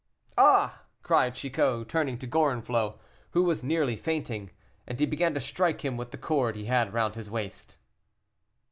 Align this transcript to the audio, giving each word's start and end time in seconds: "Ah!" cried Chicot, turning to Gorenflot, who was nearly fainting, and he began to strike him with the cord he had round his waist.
"Ah!" 0.39 0.81
cried 1.03 1.35
Chicot, 1.35 1.87
turning 1.87 2.17
to 2.17 2.25
Gorenflot, 2.25 2.97
who 3.33 3.43
was 3.43 3.63
nearly 3.63 3.95
fainting, 3.95 4.49
and 4.87 4.99
he 4.99 5.05
began 5.05 5.35
to 5.35 5.39
strike 5.39 5.85
him 5.85 5.95
with 5.95 6.09
the 6.09 6.17
cord 6.17 6.55
he 6.55 6.65
had 6.65 6.91
round 6.91 7.13
his 7.13 7.29
waist. 7.29 7.77